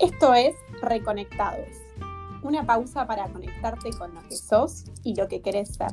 Esto 0.00 0.34
es 0.34 0.56
Reconectados, 0.82 1.68
una 2.42 2.66
pausa 2.66 3.06
para 3.06 3.28
conectarte 3.28 3.90
con 3.90 4.12
lo 4.12 4.22
que 4.28 4.34
sos 4.36 4.86
y 5.04 5.14
lo 5.14 5.28
que 5.28 5.40
querés 5.40 5.74
ser. 5.74 5.92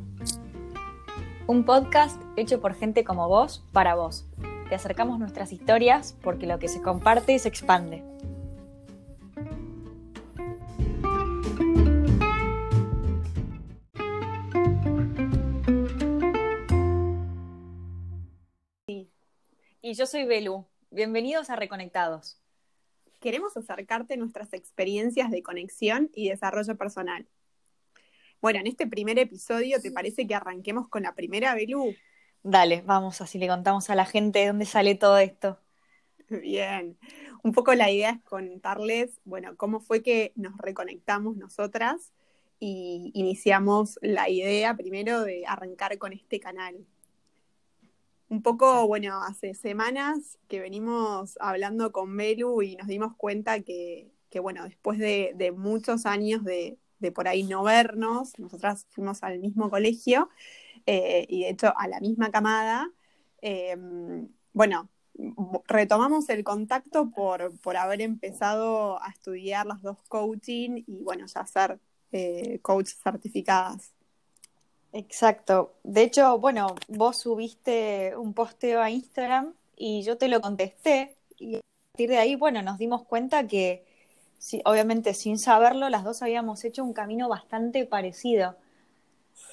Un 1.45 1.65
podcast 1.65 2.19
hecho 2.35 2.59
por 2.59 2.73
gente 2.73 3.03
como 3.03 3.27
vos, 3.27 3.63
para 3.71 3.93
vos. 3.93 4.25
Te 4.69 4.73
acercamos 4.73 5.19
nuestras 5.19 5.53
historias 5.53 6.17
porque 6.23 6.47
lo 6.47 6.57
que 6.57 6.67
se 6.67 6.81
comparte 6.81 7.37
se 7.37 7.47
expande. 7.47 8.03
Y 19.83 19.93
yo 19.93 20.07
soy 20.07 20.25
Belu. 20.25 20.65
Bienvenidos 20.89 21.51
a 21.51 21.55
Reconectados. 21.55 22.41
Queremos 23.21 23.55
acercarte 23.55 24.17
nuestras 24.17 24.51
experiencias 24.51 25.29
de 25.29 25.43
conexión 25.43 26.09
y 26.15 26.29
desarrollo 26.29 26.75
personal. 26.75 27.27
Bueno, 28.41 28.59
en 28.59 28.65
este 28.65 28.87
primer 28.87 29.19
episodio, 29.19 29.79
¿te 29.79 29.91
parece 29.91 30.25
que 30.25 30.33
arranquemos 30.33 30.89
con 30.89 31.03
la 31.03 31.13
primera, 31.13 31.53
Belu? 31.53 31.93
Dale, 32.41 32.81
vamos, 32.81 33.21
así 33.21 33.37
le 33.37 33.47
contamos 33.47 33.91
a 33.91 33.95
la 33.95 34.05
gente 34.05 34.39
de 34.39 34.47
dónde 34.47 34.65
sale 34.65 34.95
todo 34.95 35.19
esto. 35.19 35.59
Bien, 36.29 36.97
un 37.43 37.51
poco 37.51 37.75
la 37.75 37.91
idea 37.91 38.09
es 38.09 38.23
contarles, 38.23 39.19
bueno, 39.23 39.55
cómo 39.55 39.81
fue 39.81 40.01
que 40.01 40.33
nos 40.35 40.57
reconectamos 40.57 41.37
nosotras 41.37 42.13
y 42.59 43.11
iniciamos 43.13 43.99
la 44.01 44.29
idea 44.29 44.75
primero 44.75 45.21
de 45.21 45.43
arrancar 45.45 45.99
con 45.99 46.13
este 46.13 46.39
canal. 46.39 46.87
Un 48.31 48.41
poco, 48.41 48.87
bueno, 48.87 49.21
hace 49.23 49.53
semanas 49.53 50.39
que 50.47 50.61
venimos 50.61 51.37
hablando 51.41 51.91
con 51.91 52.11
Melu 52.11 52.61
y 52.61 52.77
nos 52.77 52.87
dimos 52.87 53.13
cuenta 53.17 53.59
que, 53.59 54.09
bueno, 54.41 54.63
después 54.63 54.99
de, 54.99 55.53
muchos 55.53 56.05
años 56.05 56.41
de, 56.45 56.79
por 57.13 57.27
ahí 57.27 57.43
no 57.43 57.61
vernos, 57.63 58.39
nosotras 58.39 58.87
fuimos 58.91 59.21
al 59.23 59.39
mismo 59.39 59.69
colegio 59.69 60.29
eh, 60.85 61.25
y 61.27 61.43
de 61.43 61.49
hecho 61.49 61.73
a 61.77 61.89
la 61.89 61.99
misma 61.99 62.31
camada, 62.31 62.89
em, 63.41 64.29
bueno, 64.53 64.89
retomamos 65.67 66.29
el 66.29 66.45
contacto 66.45 67.11
por, 67.11 67.59
por, 67.59 67.75
haber 67.75 67.99
empezado 68.01 69.03
a 69.03 69.09
estudiar 69.09 69.65
las 69.65 69.81
dos 69.81 69.97
coaching 70.07 70.83
y 70.87 71.03
bueno, 71.03 71.25
ya 71.27 71.45
ser 71.45 71.81
eh, 72.13 72.59
coach 72.61 72.91
certificadas. 73.03 73.93
Exacto. 74.93 75.73
De 75.83 76.03
hecho, 76.03 76.37
bueno, 76.39 76.75
vos 76.87 77.17
subiste 77.17 78.15
un 78.17 78.33
posteo 78.33 78.81
a 78.81 78.89
Instagram 78.89 79.53
y 79.75 80.03
yo 80.03 80.17
te 80.17 80.27
lo 80.27 80.41
contesté 80.41 81.15
y 81.37 81.55
a 81.55 81.59
partir 81.91 82.09
de 82.09 82.17
ahí, 82.17 82.35
bueno, 82.35 82.61
nos 82.61 82.77
dimos 82.77 83.03
cuenta 83.03 83.47
que, 83.47 83.85
obviamente 84.65 85.13
sin 85.13 85.39
saberlo, 85.39 85.89
las 85.89 86.03
dos 86.03 86.21
habíamos 86.21 86.63
hecho 86.65 86.83
un 86.83 86.93
camino 86.93 87.29
bastante 87.29 87.85
parecido. 87.85 88.55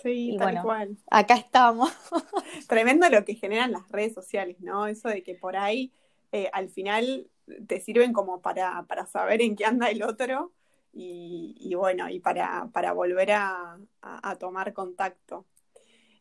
Sí, 0.02 0.36
tal 0.38 0.60
cual. 0.62 0.96
Acá 1.10 1.34
estamos. 1.34 1.90
Tremendo 2.68 3.08
lo 3.08 3.24
que 3.24 3.34
generan 3.34 3.72
las 3.72 3.88
redes 3.90 4.14
sociales, 4.14 4.56
¿no? 4.60 4.86
Eso 4.86 5.08
de 5.08 5.22
que 5.22 5.34
por 5.34 5.56
ahí 5.56 5.92
eh, 6.32 6.50
al 6.52 6.68
final 6.68 7.28
te 7.66 7.80
sirven 7.80 8.12
como 8.12 8.40
para, 8.40 8.84
para 8.88 9.06
saber 9.06 9.40
en 9.40 9.56
qué 9.56 9.64
anda 9.64 9.88
el 9.88 10.02
otro 10.02 10.52
y, 10.92 11.74
bueno, 11.74 12.08
y 12.08 12.20
para, 12.20 12.68
para 12.72 12.92
volver 12.92 13.32
a, 13.32 13.78
tomar 14.38 14.72
contacto. 14.72 15.44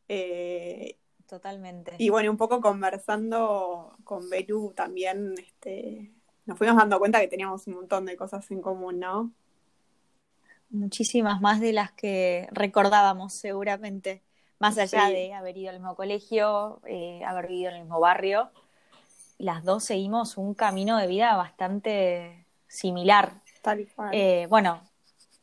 Eh, 0.08 0.98
Totalmente. 1.28 1.96
Y 1.98 2.10
bueno, 2.10 2.32
un 2.32 2.38
poco 2.38 2.62
conversando 2.62 3.98
con 4.06 4.30
Beru 4.30 4.74
también, 4.74 5.36
este, 5.38 6.14
nos 6.46 6.58
fuimos 6.58 6.78
dando 6.78 7.00
cuenta 7.00 7.20
que 7.20 7.28
teníamos 7.28 7.68
un 7.68 7.74
montón 7.74 8.06
de 8.06 8.16
cosas 8.16 8.50
en 8.50 8.62
común, 8.62 9.00
¿no? 9.00 9.34
Muchísimas 10.70 11.42
más 11.42 11.60
de 11.60 11.74
las 11.74 11.92
que 11.92 12.48
recordábamos 12.52 13.34
seguramente, 13.34 14.24
más 14.60 14.78
allá 14.78 15.10
de 15.10 15.34
haber 15.34 15.58
ido 15.58 15.70
al 15.70 15.80
mismo 15.80 15.96
colegio, 15.96 16.82
eh, 16.86 17.22
haber 17.26 17.48
vivido 17.48 17.72
en 17.72 17.76
el 17.76 17.82
mismo 17.84 18.00
barrio. 18.00 18.50
Las 19.38 19.66
dos 19.66 19.84
seguimos 19.84 20.38
un 20.38 20.54
camino 20.54 20.98
de 20.98 21.08
vida 21.08 21.36
bastante 21.36 22.46
similar, 22.68 23.42
eh, 24.12 24.48
bueno, 24.50 24.82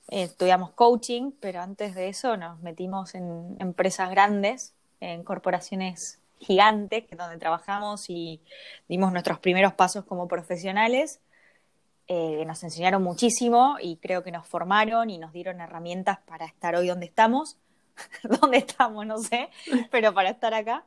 estudiamos 0.08 0.70
coaching, 0.70 1.32
pero 1.40 1.60
antes 1.60 1.94
de 1.94 2.08
eso 2.08 2.36
nos 2.36 2.60
metimos 2.60 3.14
en 3.14 3.56
empresas 3.60 4.10
grandes, 4.10 4.74
en 5.00 5.24
corporaciones 5.24 6.18
gigantes, 6.38 7.04
donde 7.16 7.38
trabajamos 7.38 8.08
y 8.10 8.40
dimos 8.88 9.12
nuestros 9.12 9.38
primeros 9.38 9.72
pasos 9.74 10.04
como 10.04 10.28
profesionales. 10.28 11.20
Eh, 12.06 12.44
nos 12.46 12.62
enseñaron 12.62 13.02
muchísimo 13.02 13.76
y 13.80 13.96
creo 13.96 14.22
que 14.22 14.30
nos 14.30 14.46
formaron 14.46 15.08
y 15.08 15.18
nos 15.18 15.32
dieron 15.32 15.60
herramientas 15.60 16.18
para 16.26 16.44
estar 16.44 16.76
hoy 16.76 16.88
donde 16.88 17.06
estamos. 17.06 17.56
¿Dónde 18.40 18.58
estamos? 18.58 19.06
No 19.06 19.18
sé, 19.18 19.48
pero 19.90 20.12
para 20.12 20.30
estar 20.30 20.52
acá. 20.52 20.84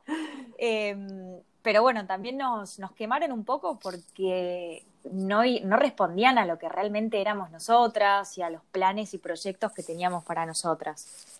Em, 0.58 1.40
pero 1.62 1.82
bueno, 1.82 2.06
también 2.06 2.36
nos, 2.36 2.78
nos 2.78 2.92
quemaron 2.92 3.32
un 3.32 3.44
poco 3.44 3.78
porque 3.78 4.86
no, 5.04 5.42
no 5.44 5.76
respondían 5.76 6.38
a 6.38 6.46
lo 6.46 6.58
que 6.58 6.68
realmente 6.68 7.20
éramos 7.20 7.50
nosotras 7.50 8.36
y 8.38 8.42
a 8.42 8.50
los 8.50 8.62
planes 8.72 9.14
y 9.14 9.18
proyectos 9.18 9.72
que 9.72 9.82
teníamos 9.82 10.24
para 10.24 10.46
nosotras. 10.46 11.38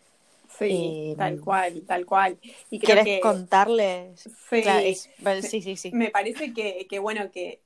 Sí, 0.58 1.12
eh, 1.12 1.14
tal 1.16 1.40
cual, 1.40 1.82
tal 1.86 2.06
cual. 2.06 2.38
Y 2.70 2.80
¿Quieres 2.80 3.20
contarles? 3.20 4.28
Sí, 4.50 5.62
sí, 5.62 5.76
sí, 5.76 5.92
Me 5.92 6.10
parece 6.10 6.52
que, 6.52 6.98
bueno, 6.98 7.30
que, 7.30 7.60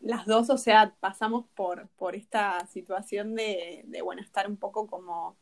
las 0.00 0.26
dos, 0.26 0.50
o 0.50 0.58
sea, 0.58 0.94
pasamos 1.00 1.46
por, 1.54 1.88
por 1.96 2.16
esta 2.16 2.66
situación 2.66 3.34
de, 3.34 3.84
bueno, 4.02 4.20
estar 4.20 4.48
un 4.48 4.56
poco 4.56 4.86
como, 4.86 5.36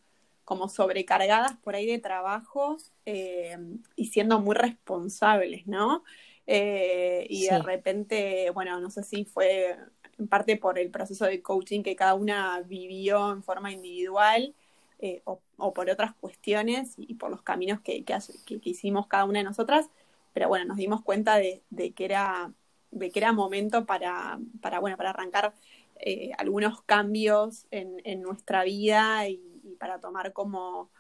como 0.44 0.68
sobrecargadas 0.68 1.56
por 1.56 1.74
ahí 1.74 1.86
de 1.86 1.98
trabajo 1.98 2.76
eh, 3.06 3.56
y 3.96 4.06
siendo 4.06 4.40
muy 4.40 4.54
responsables, 4.54 5.66
¿no? 5.66 6.04
Eh, 6.46 7.26
y 7.30 7.46
de 7.46 7.58
repente, 7.60 8.50
bueno, 8.50 8.80
no 8.80 8.90
sé 8.90 9.02
si 9.02 9.24
fue 9.24 9.76
en 10.18 10.28
parte 10.28 10.56
por 10.56 10.78
el 10.78 10.90
proceso 10.90 11.24
de 11.24 11.42
coaching 11.42 11.82
que 11.82 11.96
cada 11.96 12.14
una 12.14 12.60
vivió 12.62 13.32
en 13.32 13.42
forma 13.42 13.72
individual 13.72 14.54
eh, 14.98 15.22
o, 15.24 15.40
por 15.72 15.90
otras 15.90 16.14
cuestiones 16.14 16.94
y 16.96 17.14
por 17.14 17.30
los 17.30 17.42
caminos 17.42 17.80
que, 17.80 18.04
que, 18.04 18.60
hicimos 18.64 19.06
cada 19.06 19.24
una 19.24 19.40
de 19.40 19.44
nosotras, 19.44 19.88
pero 20.32 20.48
bueno, 20.48 20.64
nos 20.66 20.76
dimos 20.76 21.02
cuenta 21.02 21.36
de, 21.36 21.62
que, 21.94 22.04
era, 22.04 22.52
de 22.90 23.10
que 23.10 23.18
era 23.18 23.32
momento 23.32 23.86
para, 23.86 24.38
para, 24.60 24.78
bueno, 24.80 24.96
para 24.96 25.10
arrancar 25.10 25.54
eh, 25.96 26.32
algunos 26.38 26.82
cambios 26.82 27.66
en, 27.70 28.00
en 28.04 28.22
nuestra 28.22 28.64
vida 28.64 29.28
y, 29.28 29.40
y, 29.64 29.76
para 29.76 30.00
tomar 30.00 30.32
como 30.32 30.90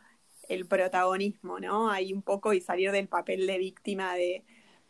el 0.48 0.66
protagonismo, 0.66 1.60
¿no? 1.60 1.90
Ahí 1.90 2.12
un 2.12 2.22
poco 2.22 2.52
y 2.52 2.60
salir 2.60 2.90
del 2.92 3.08
papel 3.08 3.46
de 3.46 3.58
víctima 3.58 4.14
de 4.14 4.44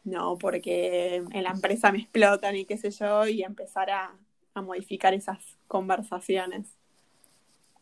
no, 0.05 0.37
porque 0.39 1.17
en 1.17 1.43
la 1.43 1.51
empresa 1.51 1.93
me 1.93 1.99
explotan 1.99 2.57
y 2.57 2.65
qué 2.65 2.77
sé 2.77 2.91
yo, 2.91 3.27
y 3.27 3.43
empezar 3.43 3.91
a, 3.91 4.13
modificar 4.55 5.15
esas 5.15 5.39
conversaciones. 5.67 6.67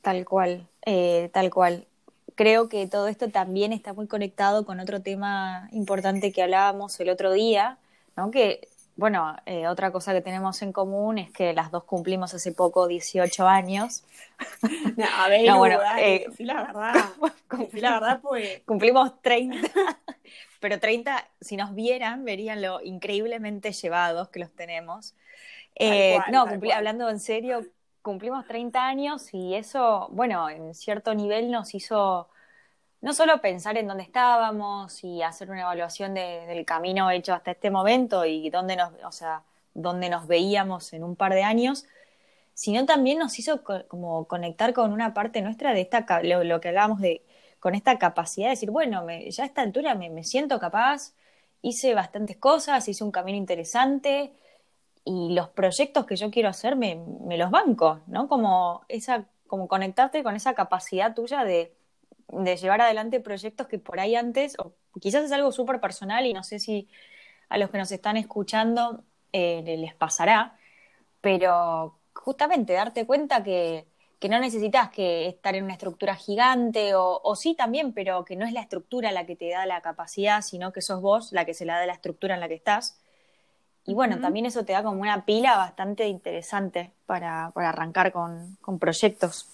Tal 0.03 0.25
cual, 0.25 0.69
eh, 0.87 1.29
tal 1.33 1.51
cual. 1.51 1.89
Creo 2.37 2.69
que 2.69 2.87
todo 2.87 3.09
esto 3.09 3.29
también 3.29 3.73
está 3.73 3.93
muy 3.93 4.07
conectado 4.07 4.65
con 4.65 4.79
otro 4.79 5.03
tema 5.03 5.69
importante 5.73 6.31
que 6.31 6.45
hablábamos 6.45 6.99
el 7.01 7.09
otro 7.09 7.33
día, 7.33 7.79
¿no? 8.17 8.31
Que, 8.31 8.69
bueno, 8.95 9.35
eh, 9.47 9.67
otra 9.67 9.91
cosa 9.91 10.13
que 10.13 10.21
tenemos 10.21 10.63
en 10.63 10.73
común 10.73 11.19
es 11.19 11.33
que 11.33 11.53
las 11.55 11.73
dos 11.73 11.83
cumplimos 11.83 12.33
hace 12.35 12.53
poco 12.53 12.87
18 12.87 13.49
años. 13.49 14.05
No, 14.97 15.07
a 15.17 15.29
ver, 15.29 15.53
bueno, 15.55 15.79
eh, 15.99 16.27
la 16.39 16.63
verdad, 16.63 16.95
la 17.73 17.91
verdad, 18.01 18.21
pues... 18.23 18.61
Cumplimos 18.65 19.21
30, 19.23 19.59
pero 20.61 20.79
30, 20.79 21.27
si 21.41 21.57
nos 21.57 21.75
vieran, 21.75 22.25
verían 22.25 22.63
lo 22.63 22.81
increíblemente 22.83 23.73
llevados 23.73 24.29
que 24.29 24.41
los 24.41 24.51
tenemos. 24.53 25.15
Eh, 25.75 26.19
no, 26.31 26.47
hablando 26.75 27.09
en 27.09 27.19
serio, 27.19 27.67
cumplimos 28.03 28.47
30 28.47 28.87
años 28.87 29.33
y 29.33 29.55
eso, 29.55 30.09
bueno, 30.13 30.49
en 30.51 30.75
cierto 30.75 31.15
nivel 31.15 31.51
nos 31.51 31.75
hizo 31.75 32.29
no 33.01 33.15
solo 33.15 33.41
pensar 33.41 33.79
en 33.79 33.89
dónde 33.89 34.03
estábamos 34.03 35.03
y 35.03 35.23
hacer 35.23 35.51
una 35.51 35.63
evaluación 35.63 36.13
del 36.15 36.67
camino 36.67 37.11
hecho 37.11 37.33
hasta 37.33 37.53
este 37.53 37.71
momento 37.71 38.27
y 38.27 38.51
dónde 38.51 38.77
nos, 38.77 38.93
o 39.05 39.13
sea, 39.13 39.43
dónde 39.73 40.11
nos 40.11 40.27
veíamos 40.27 40.93
en 40.93 41.05
un 41.05 41.17
par 41.17 41.33
de 41.33 41.43
años, 41.43 41.87
sino 42.53 42.85
también 42.85 43.19
nos 43.19 43.39
hizo 43.39 43.63
como 43.89 44.27
conectar 44.27 44.75
con 44.75 44.93
una 44.93 45.15
parte 45.15 45.41
nuestra 45.41 45.73
de 45.73 45.81
esta, 45.81 46.05
lo 46.23 46.61
que 46.61 46.69
hablábamos 46.69 47.01
de 47.01 47.23
con 47.61 47.75
esta 47.75 47.99
capacidad 47.99 48.47
de 48.47 48.51
decir, 48.51 48.71
bueno, 48.71 49.07
ya 49.29 49.45
a 49.45 49.47
esta 49.47 49.63
altura 49.63 49.95
me, 49.95 50.25
siento 50.25 50.59
capaz, 50.59 51.15
hice 51.63 51.95
bastantes 51.95 52.39
cosas, 52.39 52.89
hice 52.89 53.05
un 53.05 53.13
camino 53.13 53.37
interesante 53.39 54.33
y 55.05 55.35
los 55.35 55.51
proyectos 55.51 56.07
que 56.07 56.17
yo 56.17 56.31
quiero 56.31 56.49
hacer 56.49 56.77
me, 56.77 56.97
los 57.37 57.51
banco, 57.51 58.01
¿no? 58.07 58.29
Como 58.29 58.83
esa, 58.89 59.27
como 59.47 59.69
conectarte 59.69 60.23
con 60.23 60.37
esa 60.37 60.55
capacidad 60.55 61.15
tuya 61.15 61.45
de, 61.45 61.75
llevar 62.33 62.81
adelante 62.81 63.21
proyectos 63.21 63.67
que 63.67 63.79
por 63.79 64.01
ahí 64.01 64.15
antes, 64.15 64.57
o 64.59 64.73
quizás 65.01 65.25
es 65.25 65.33
algo 65.33 65.53
súper 65.53 65.81
personal 65.81 66.27
y 66.27 66.33
no 66.33 66.45
sé 66.45 66.61
si 66.61 66.89
a 67.49 67.59
los 67.59 67.71
que 67.71 67.79
nos 67.79 67.93
están 67.93 68.17
escuchando 68.17 69.05
eh, 69.33 69.63
les 69.65 69.95
pasará, 69.95 70.57
pero 71.21 71.99
justamente 72.15 72.73
darte 72.75 73.07
cuenta 73.07 73.43
que, 73.43 73.90
que 74.21 74.29
no 74.29 74.39
necesitas 74.39 74.91
que 74.91 75.27
estar 75.27 75.57
en 75.57 75.65
una 75.65 75.73
estructura 75.73 76.15
gigante, 76.15 76.95
o, 76.95 77.21
o, 77.25 77.37
sí 77.37 77.55
también, 77.55 77.95
pero 77.95 78.25
que 78.25 78.37
no 78.37 78.47
es 78.47 78.53
la 78.53 78.61
estructura 78.61 79.11
la 79.13 79.25
que 79.25 79.35
te 79.35 79.49
da 79.49 79.65
la 79.65 79.81
capacidad, 79.81 80.43
sino 80.43 80.73
que 80.73 80.83
sos 80.83 81.01
vos 81.01 81.33
la 81.33 81.47
que 81.47 81.55
se 81.55 81.65
la 81.65 81.79
da 81.79 81.87
la 81.87 81.95
estructura 81.95 82.35
en 82.35 82.41
la 82.41 82.49
que 82.49 82.55
estás. 82.55 83.01
Y 83.87 83.95
bueno, 83.95 84.21
también 84.21 84.45
eso 84.45 84.65
te 84.65 84.75
da 84.75 84.83
como 84.83 85.01
una 85.01 85.25
pila 85.25 85.57
bastante 85.57 86.07
interesante 86.07 86.93
para, 87.07 87.51
para 87.55 87.71
arrancar 87.71 88.13
con, 88.13 88.59
con, 88.61 88.79
proyectos. 88.79 89.49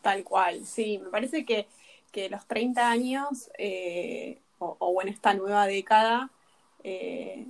Tal 0.00 0.24
cual, 0.24 0.64
sí, 0.64 0.98
me 0.98 1.10
parece 1.10 1.44
que, 1.44 1.68
que 2.10 2.30
los 2.30 2.46
30 2.46 2.90
años, 2.90 3.50
eh, 3.58 4.38
o, 4.58 4.74
o, 4.78 4.92
bueno, 4.94 5.10
esta 5.10 5.34
nueva 5.34 5.66
década, 5.66 6.30
eh, 6.82 7.46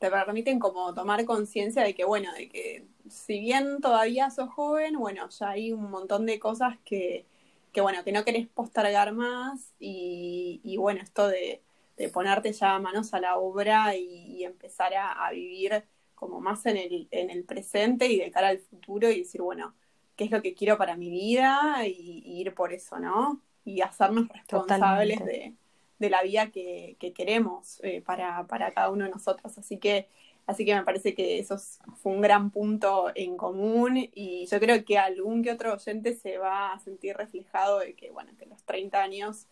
te 0.00 0.10
permiten 0.10 0.58
como 0.58 0.92
tomar 0.92 1.24
conciencia 1.24 1.84
de 1.84 1.94
que, 1.94 2.04
bueno, 2.04 2.32
de 2.32 2.48
que 2.48 2.84
si 3.10 3.40
bien 3.40 3.80
todavía 3.80 4.30
sos 4.30 4.50
joven, 4.50 4.98
bueno, 4.98 5.28
ya 5.28 5.50
hay 5.50 5.72
un 5.72 5.90
montón 5.90 6.26
de 6.26 6.38
cosas 6.38 6.78
que, 6.84 7.26
que 7.72 7.80
bueno, 7.80 8.02
que 8.04 8.12
no 8.12 8.24
querés 8.24 8.48
postergar 8.48 9.12
más 9.12 9.72
y, 9.78 10.60
y 10.64 10.76
bueno, 10.76 11.00
esto 11.02 11.28
de, 11.28 11.62
de, 11.96 12.08
ponerte 12.08 12.52
ya 12.52 12.78
manos 12.78 13.12
a 13.14 13.20
la 13.20 13.38
obra 13.38 13.96
y, 13.96 14.04
y 14.04 14.44
empezar 14.44 14.94
a, 14.94 15.26
a, 15.26 15.30
vivir 15.32 15.84
como 16.14 16.40
más 16.40 16.66
en 16.66 16.76
el, 16.76 17.08
en 17.10 17.30
el 17.30 17.44
presente 17.44 18.06
y 18.08 18.18
de 18.18 18.30
cara 18.30 18.48
al 18.48 18.58
futuro 18.58 19.10
y 19.10 19.20
decir, 19.20 19.42
bueno, 19.42 19.74
¿qué 20.16 20.24
es 20.24 20.30
lo 20.30 20.42
que 20.42 20.54
quiero 20.54 20.76
para 20.76 20.96
mi 20.96 21.10
vida? 21.10 21.86
Y, 21.86 22.22
y 22.24 22.40
ir 22.40 22.54
por 22.54 22.72
eso, 22.72 22.98
¿no? 22.98 23.40
Y 23.64 23.80
hacernos 23.82 24.28
responsables 24.28 25.24
de, 25.24 25.54
de, 25.98 26.10
la 26.10 26.22
vida 26.22 26.50
que, 26.50 26.96
que 26.98 27.12
queremos 27.12 27.80
eh, 27.82 28.02
para, 28.02 28.46
para 28.46 28.72
cada 28.72 28.90
uno 28.90 29.04
de 29.04 29.10
nosotros. 29.10 29.56
Así 29.58 29.78
que 29.78 30.08
Así 30.46 30.64
que 30.64 30.74
me 30.74 30.82
parece 30.82 31.14
que 31.14 31.38
eso 31.38 31.56
fue 32.02 32.12
un 32.12 32.20
gran 32.20 32.50
punto 32.50 33.12
en 33.14 33.36
común 33.36 33.96
y 33.96 34.46
yo 34.46 34.58
creo 34.58 34.84
que 34.84 34.98
algún 34.98 35.42
que 35.42 35.52
otro 35.52 35.74
oyente 35.74 36.14
se 36.14 36.38
va 36.38 36.72
a 36.72 36.78
sentir 36.80 37.16
reflejado 37.16 37.78
de 37.78 37.94
que, 37.94 38.10
bueno, 38.10 38.32
que 38.36 38.46
los 38.46 38.62
30 38.64 39.00
años 39.00 39.46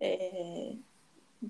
eh, 0.00 0.76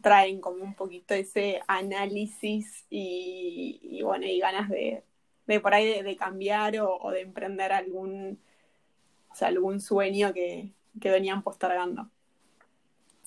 traen 0.02 0.40
como 0.40 0.62
un 0.62 0.74
poquito 0.74 1.14
ese 1.14 1.62
análisis 1.66 2.84
y, 2.90 4.00
bueno, 4.02 4.26
y 4.26 4.38
ganas 4.38 4.68
de, 4.68 5.02
de 5.46 5.60
por 5.60 5.74
ahí 5.74 5.86
de, 5.86 6.02
de 6.02 6.16
cambiar 6.16 6.78
o, 6.80 6.96
o, 6.96 7.10
de 7.10 7.22
emprender 7.22 7.72
algún, 7.72 8.38
o 9.30 9.34
sea, 9.34 9.48
algún 9.48 9.80
sueño 9.80 10.32
que, 10.32 10.72
que 11.00 11.10
venían 11.10 11.42
postergando. 11.42 12.08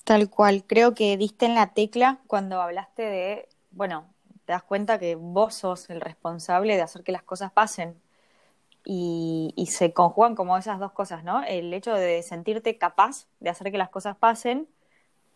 Tal 0.04 0.28
cual, 0.28 0.64
creo 0.66 0.94
que 0.94 1.16
diste 1.16 1.46
en 1.46 1.54
la 1.54 1.72
tecla 1.72 2.20
cuando 2.26 2.60
hablaste 2.60 3.02
de, 3.02 3.48
bueno, 3.70 4.13
te 4.44 4.52
das 4.52 4.62
cuenta 4.62 4.98
que 4.98 5.14
vos 5.14 5.54
sos 5.54 5.90
el 5.90 6.00
responsable 6.00 6.76
de 6.76 6.82
hacer 6.82 7.02
que 7.02 7.12
las 7.12 7.22
cosas 7.22 7.52
pasen. 7.52 8.00
Y, 8.86 9.54
se 9.70 9.94
conjugan 9.94 10.34
como 10.34 10.58
esas 10.58 10.78
dos 10.78 10.92
cosas, 10.92 11.24
¿no? 11.24 11.42
El 11.42 11.72
hecho 11.72 11.94
de 11.94 12.22
sentirte 12.22 12.76
capaz 12.76 13.26
de 13.40 13.48
hacer 13.48 13.72
que 13.72 13.78
las 13.78 13.88
cosas 13.88 14.16
pasen 14.16 14.68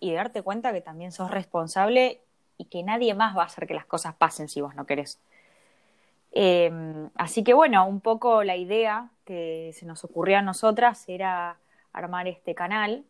y 0.00 0.10
de 0.10 0.16
darte 0.16 0.42
cuenta 0.42 0.72
que 0.72 0.82
también 0.82 1.12
sos 1.12 1.30
responsable 1.30 2.20
y 2.58 2.66
que 2.66 2.82
nadie 2.82 3.14
más 3.14 3.36
va 3.36 3.42
a 3.44 3.46
hacer 3.46 3.66
que 3.66 3.74
las 3.74 3.86
cosas 3.86 4.14
pasen 4.14 4.48
si 4.48 4.60
vos 4.60 4.74
no 4.74 4.84
querés. 4.84 5.18
Eh, 6.32 6.70
así 7.14 7.42
que 7.42 7.54
bueno, 7.54 7.86
un 7.86 8.00
poco 8.00 8.44
la 8.44 8.56
idea 8.56 9.08
que 9.24 9.72
se 9.74 9.86
nos 9.86 10.04
ocurrió 10.04 10.38
a 10.38 10.42
nosotras 10.42 11.08
era 11.08 11.56
armar 11.92 12.28
este 12.28 12.54
canal 12.54 13.04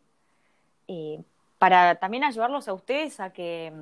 eh, 0.87 1.21
para 1.57 1.95
también 1.95 2.23
ayudarlos 2.23 2.67
a 2.67 2.73
ustedes 2.73 3.19
a 3.19 3.31
que 3.31 3.73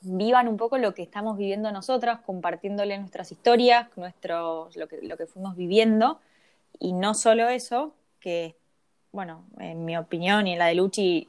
vivan 0.00 0.48
un 0.48 0.56
poco 0.56 0.78
lo 0.78 0.94
que 0.94 1.02
estamos 1.02 1.36
viviendo 1.36 1.70
nosotras, 1.72 2.20
compartiéndole 2.20 2.98
nuestras 2.98 3.32
historias, 3.32 3.88
nuestros, 3.96 4.76
lo, 4.76 4.88
que, 4.88 5.00
lo 5.02 5.16
que 5.16 5.26
fuimos 5.26 5.56
viviendo. 5.56 6.20
Y 6.78 6.92
no 6.92 7.14
solo 7.14 7.48
eso, 7.48 7.94
que, 8.20 8.56
bueno, 9.12 9.44
en 9.58 9.84
mi 9.84 9.96
opinión 9.96 10.46
y 10.46 10.52
en 10.52 10.58
la 10.58 10.66
de 10.66 10.74
Luchi, 10.74 11.28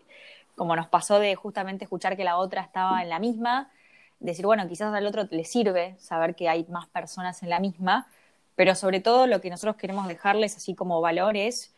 como 0.56 0.76
nos 0.76 0.88
pasó 0.88 1.20
de 1.20 1.36
justamente 1.36 1.86
escuchar 1.86 2.16
que 2.16 2.24
la 2.24 2.38
otra 2.38 2.62
estaba 2.62 3.02
en 3.02 3.10
la 3.10 3.20
misma, 3.20 3.72
decir, 4.20 4.46
bueno, 4.46 4.68
quizás 4.68 4.94
al 4.94 5.06
otro 5.06 5.28
le 5.30 5.44
sirve 5.44 5.96
saber 6.00 6.36
que 6.36 6.50
hay 6.50 6.66
más 6.70 6.88
personas 6.88 7.44
en 7.44 7.50
la 7.50 7.60
misma, 7.60 8.08
pero 8.56 8.76
sobre 8.76 9.00
todo 9.00 9.28
lo 9.28 9.42
que 9.42 9.50
nosotros 9.50 9.76
queremos 9.76 10.08
dejarles 10.08 10.56
así 10.56 10.76
como 10.76 11.02
valor 11.02 11.36
es 11.36 11.74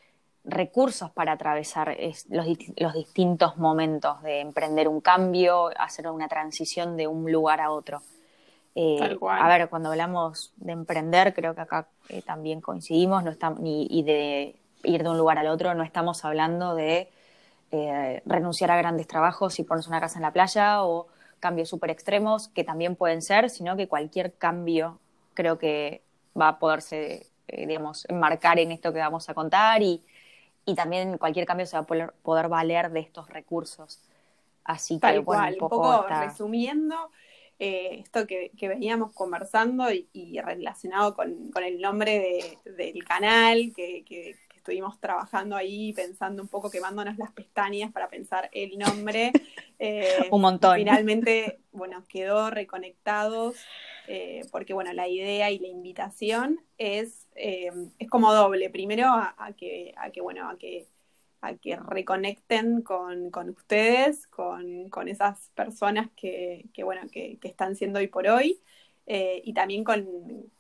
recursos 0.46 1.10
para 1.12 1.34
atravesar 1.34 1.98
los, 2.30 2.48
los, 2.78 2.94
distintos 2.94 3.58
momentos 3.58 4.22
de 4.22 4.42
emprender 4.42 4.88
un 4.88 5.02
cambio, 5.02 5.72
hacer 5.78 6.08
una 6.08 6.28
transición 6.28 6.96
de 6.96 7.08
un 7.08 7.32
lugar 7.32 7.62
a 7.62 7.72
otro. 7.72 8.02
Eh, 8.76 9.18
a 9.22 9.48
ver, 9.48 9.70
cuando 9.70 9.90
hablamos 9.90 10.54
de 10.58 10.74
emprender, 10.74 11.34
creo 11.34 11.56
que 11.56 11.62
acá 11.62 11.88
eh, 12.10 12.22
también 12.22 12.62
coincidimos, 12.62 13.24
no 13.24 13.32
estamos, 13.32 13.60
y, 13.64 13.88
y, 13.90 14.04
de 14.04 14.56
ir 14.84 15.04
de 15.04 15.10
un 15.10 15.18
lugar 15.18 15.40
al 15.40 15.48
otro, 15.48 15.74
no 15.74 15.84
estamos 15.84 16.24
hablando 16.26 16.76
de 16.76 17.10
eh, 17.72 18.22
renunciar 18.26 18.72
a 18.72 18.78
grandes 18.78 19.08
trabajos 19.08 19.60
y 19.60 19.64
ponerse 19.64 19.90
una 19.90 20.02
casa 20.02 20.20
en 20.20 20.24
la 20.24 20.32
playa 20.32 20.84
o 20.84 21.08
cambios 21.40 21.70
súper 21.70 21.90
extremos, 21.90 22.50
que 22.50 22.64
también 22.64 22.96
pueden 22.96 23.22
ser, 23.22 23.50
sino 23.50 23.76
que 23.78 23.88
cualquier 23.88 24.34
cambio 24.34 25.00
creo 25.34 25.58
que 25.58 26.04
va 26.40 26.50
a 26.50 26.60
poderse, 26.60 27.28
digamos, 27.48 28.06
enmarcar 28.10 28.60
en 28.60 28.72
esto 28.72 28.94
que 28.94 29.00
vamos 29.00 29.30
a 29.30 29.34
contar 29.34 29.82
y, 29.82 30.04
y 30.66 30.76
también 30.76 31.18
cualquier 31.18 31.46
cambio 31.46 31.66
se 31.66 31.78
va 31.78 31.84
a 31.84 31.86
poder, 31.86 32.14
poder 32.24 32.48
valer 32.50 32.92
de 32.92 33.02
estos 33.02 33.30
recursos. 33.30 34.02
Así 34.64 35.00
Tal 35.00 35.14
que, 35.14 35.20
bueno, 35.20 35.42
cual. 35.44 35.54
un 35.54 35.60
poco, 35.60 35.76
un 35.78 35.84
poco 35.84 36.02
está... 36.08 36.26
resumiendo, 36.26 37.12
eh, 37.60 38.00
esto 38.00 38.26
que, 38.26 38.52
que, 38.58 38.68
veníamos 38.68 39.14
conversando 39.14 39.92
y, 39.92 40.10
y 40.12 40.42
relacionado 40.42 41.16
con, 41.16 41.52
con, 41.52 41.64
el 41.64 41.80
nombre 41.80 42.58
de, 42.66 42.72
del 42.72 43.04
canal, 43.06 43.72
que, 43.76 44.04
que, 44.04 44.36
estuvimos 44.66 45.00
trabajando 45.00 45.56
ahí, 45.56 45.94
pensando 45.94 46.42
un 46.42 46.48
poco, 46.48 46.72
quemándonos 46.72 47.20
las 47.20 47.32
pestañas 47.32 47.92
para 47.92 48.10
pensar 48.10 48.50
el 48.52 48.78
nombre. 48.78 49.32
Eh, 49.78 50.30
un 50.32 50.40
montón. 50.40 50.78
Finalmente, 50.78 51.60
bueno, 51.74 52.06
quedó 52.08 52.50
reconectados, 52.50 53.58
eh, 54.08 54.42
porque 54.52 54.74
bueno, 54.74 54.94
la 54.94 55.08
idea 55.08 55.52
y 55.52 55.60
la 55.60 55.68
invitación 55.68 56.60
es, 56.78 57.28
eh, 57.36 57.72
es 58.00 58.10
como 58.10 58.34
doble. 58.34 58.70
Primero 58.70 59.08
a, 59.08 59.54
que, 59.58 59.94
a 59.98 60.12
que, 60.12 60.22
bueno, 60.22 60.50
a 60.50 60.58
que 60.58 60.88
a 61.42 61.56
que 61.56 61.76
reconecten 61.76 62.82
con, 62.82 63.30
con 63.30 63.50
ustedes, 63.50 64.26
con, 64.28 64.90
con, 64.90 65.08
esas 65.08 65.52
personas 65.54 66.10
que, 66.16 66.66
que 66.74 66.84
bueno, 66.84 67.02
que, 67.12 67.38
que, 67.40 67.48
están 67.48 67.76
siendo 67.76 68.00
hoy 68.00 68.08
por 68.08 68.28
hoy, 68.28 68.60
eh, 69.06 69.42
y 69.46 69.54
también 69.54 69.84
con, 69.84 70.08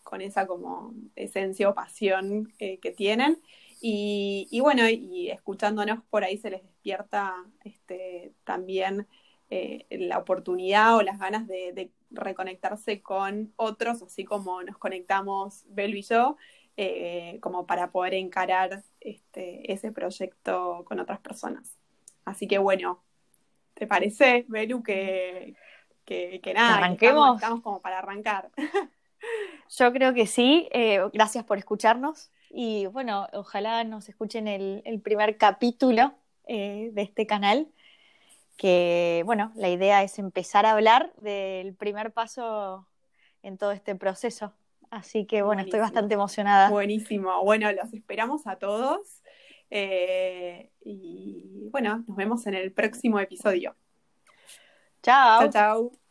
con, 0.03 0.22
esa 0.22 0.46
como 0.46 0.93
esencia 1.15 1.69
o 1.69 1.74
pasión 1.74 2.53
que 2.60 2.93
tienen. 2.96 3.41
Y, 3.81 4.48
y, 4.51 4.60
bueno, 4.62 4.88
y 4.88 5.29
escuchándonos 5.29 6.03
por 6.10 6.24
ahí 6.24 6.38
se 6.38 6.51
les 6.51 6.62
despierta 6.63 7.34
este, 7.63 8.34
también 8.43 9.08
eh, 9.55 9.97
la 9.97 10.17
oportunidad 10.17 10.97
o 10.97 11.01
las 11.01 11.17
ganas 11.17 11.47
de, 11.47 11.71
de, 11.74 11.91
reconectarse 12.12 13.01
con 13.01 13.53
otros, 13.57 14.01
así 14.01 14.24
como 14.24 14.63
nos 14.63 14.77
conectamos 14.77 15.63
Belu 15.67 15.97
y 15.97 16.01
yo, 16.01 16.38
eh, 16.77 17.39
como 17.41 17.65
para 17.65 17.91
poder 17.91 18.13
encarar 18.13 18.83
este, 19.01 19.71
ese 19.71 19.91
proyecto 19.91 20.83
con 20.85 21.00
otras 21.00 21.19
personas. 21.19 21.77
Así 22.24 22.47
que 22.47 22.57
bueno, 22.57 23.03
¿te 23.74 23.88
parece, 23.88 24.45
Belu, 24.47 24.81
que, 24.81 25.55
que, 26.05 26.39
que 26.41 26.53
nada, 26.53 26.75
arranquemos? 26.75 26.97
Que 26.97 27.07
estamos, 27.07 27.35
estamos, 27.41 27.62
como 27.62 27.81
para 27.81 28.00
arrancar? 28.00 28.51
Yo 29.77 29.91
creo 29.91 30.13
que 30.13 30.27
sí, 30.27 30.69
eh, 30.71 31.01
gracias 31.13 31.43
por 31.43 31.57
escucharnos 31.57 32.31
y 32.50 32.85
bueno, 32.88 33.27
ojalá 33.33 33.83
nos 33.83 34.07
escuchen 34.09 34.47
el, 34.47 34.81
el 34.85 35.01
primer 35.01 35.38
capítulo 35.38 36.13
eh, 36.47 36.91
de 36.93 37.01
este 37.01 37.25
canal, 37.25 37.67
que 38.57 39.24
bueno, 39.25 39.51
la 39.55 39.69
idea 39.69 40.03
es 40.03 40.19
empezar 40.19 40.65
a 40.65 40.71
hablar 40.71 41.13
del 41.17 41.74
primer 41.75 42.12
paso 42.12 42.88
en 43.43 43.57
todo 43.57 43.71
este 43.71 43.95
proceso. 43.95 44.53
Así 44.89 45.25
que 45.25 45.41
bueno, 45.41 45.59
Buenísimo. 45.59 45.67
estoy 45.67 45.79
bastante 45.81 46.13
emocionada. 46.13 46.69
Buenísimo. 46.69 47.43
Bueno, 47.43 47.71
los 47.71 47.93
esperamos 47.93 48.47
a 48.47 48.57
todos. 48.57 49.21
Eh, 49.69 50.71
y 50.83 51.69
bueno, 51.71 52.03
nos 52.07 52.15
vemos 52.15 52.45
en 52.47 52.53
el 52.53 52.71
próximo 52.71 53.19
episodio. 53.19 53.75
Chao. 55.01 55.41
Chao, 55.41 55.51
chao. 55.51 56.04